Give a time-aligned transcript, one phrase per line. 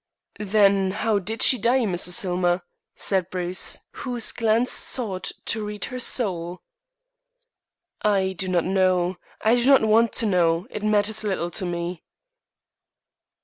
[0.39, 2.21] "Then how did she die, Mrs.
[2.23, 2.63] Hillmer?"
[2.95, 6.63] said Bruce, whose glance sought to read her soul.
[8.01, 9.17] "I do not know.
[9.41, 10.65] I do not want to know.
[10.71, 12.03] It matters little to me."